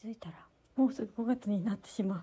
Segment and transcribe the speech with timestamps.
[0.00, 0.36] 気づいたら
[0.76, 2.22] もうすぐ5月になってしまう。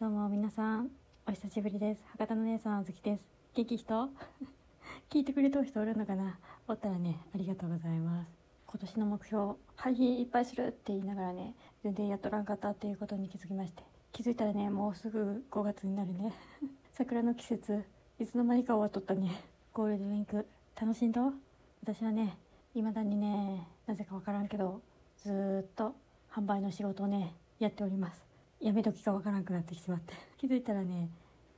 [0.00, 0.88] どうも皆さん
[1.26, 2.02] お久しぶりです。
[2.12, 3.22] 博多の姉さんあずきです。
[3.54, 4.08] 元気人？
[5.12, 6.38] 聞いてくれた人おるのかな？
[6.66, 8.30] おったらねありがとうございます。
[8.66, 13.82] 今年の目標配信いっぱいするって言いながらね全然やっとらんかったっていうことに気づきまして。
[14.12, 16.32] 気づいたらねもうすぐ5月になるね。
[16.92, 17.84] 桜の季節
[18.18, 19.32] いつの間にか終わっとったね。
[19.74, 20.48] ゴールデンウィーク
[20.80, 21.34] 楽しんど
[21.82, 22.38] 私はね
[22.72, 24.80] 未だにねなぜかわからんけど
[25.22, 25.94] ずっと
[26.32, 28.22] 販売の仕事をねやっております。
[28.60, 30.14] やめ時がわからんくなってしまって。
[30.38, 31.08] 気づいたらね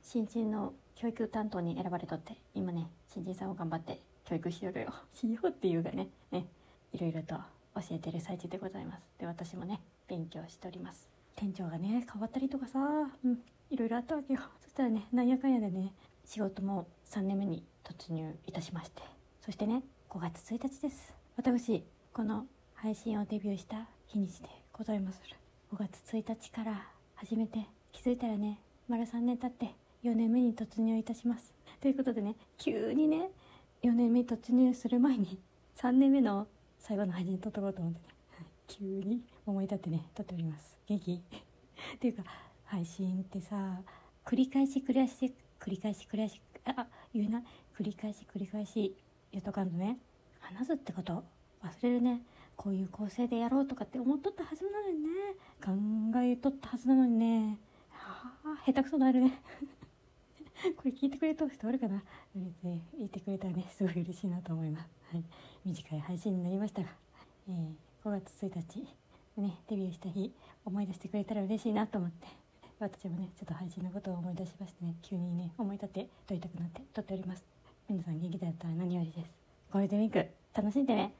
[0.01, 4.93] 新人の教育担当に選ばれとって今ね新人さんを頑張って教育しよるよ。
[5.11, 6.45] しようっていうがねね
[6.93, 9.03] いろいろと教えてる最中でございます。
[9.17, 11.09] で私もね勉強しております。
[11.35, 14.39] 店長がね変わったりとかさうんいろいろあったわけよ。
[14.61, 15.93] そしたらねなんやかんやでね
[16.25, 19.01] 仕事も3年目に突入いたしまして。
[19.41, 21.13] そしてね5月1日です。
[21.35, 25.21] 私この配信をデビューした日にちでございます
[25.73, 31.53] 5月1日から始めて気づいたらね丸3年経って4年目に突入いたします。
[31.79, 33.29] ということでね急にね
[33.83, 35.39] 4年目突入する前に
[35.77, 36.47] 3年目の
[36.79, 38.05] 最後の配信撮っとこうと思ってね。
[38.67, 40.77] 急に思い立ってね撮っております。
[40.87, 41.13] 元気？
[41.95, 42.23] っていうか
[42.65, 43.81] 配信ってさ
[44.25, 47.43] 繰り返し繰り返し繰り返し繰り返しあ言うな。
[47.77, 48.95] 繰り返し繰り返し
[49.31, 49.99] 言っとかんとね
[50.39, 51.23] 話すってこと？
[51.63, 52.21] 忘れるね。
[52.55, 55.09] こういう構成でやろうとかって思っとったはずなのにね。
[55.63, 55.71] 考
[56.21, 57.57] えとったはずなのにね。
[57.89, 59.41] はあ下手くそなるね。
[60.75, 62.03] これ聞いてくれた人おるかな。
[62.35, 63.65] 言ってくれたらね。
[63.71, 65.23] すごい嬉しいなと思います、はい、
[65.65, 66.89] 短い配信になりましたが、
[67.47, 68.87] えー、5月1日。
[69.37, 70.33] ねデビューした日。
[70.65, 72.27] 思い出してくれたら嬉しいなと思って。
[72.79, 74.95] 私もねちょっと配信のことを思い出しましてね。
[75.01, 77.45] 急にね思い立って撮りたくなって撮っております。
[77.87, 79.31] 皆さん元気だったら何よりです。
[79.71, 81.13] ゴールデンウィーク楽しんでね。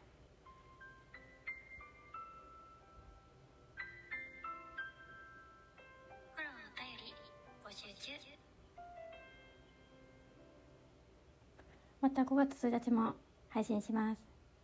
[12.01, 13.15] また5月1日も
[13.49, 14.21] 配信します。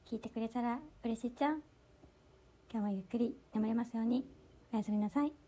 [0.09, 1.61] 聞いてくれたら嬉しいじゃん。
[2.71, 4.25] 今日もゆっくり眠れますように。
[4.71, 5.44] おやすみなさい。